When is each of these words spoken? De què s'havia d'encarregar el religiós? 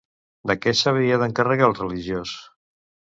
De 0.51 0.53
què 0.61 0.71
s'havia 0.79 1.19
d'encarregar 1.23 1.67
el 1.67 1.75
religiós? 1.81 2.33